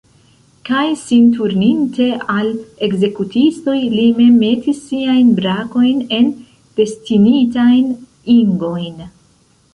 [0.67, 2.49] Kaj sin turninte al
[2.87, 6.33] ekzekutistoj, li mem metis siajn brakojn en
[6.81, 7.95] destinitajn
[8.41, 9.07] ingojn.